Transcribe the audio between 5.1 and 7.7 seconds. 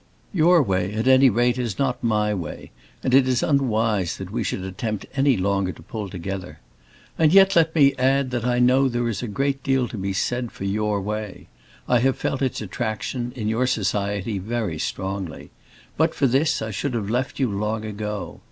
any longer to pull together. And yet,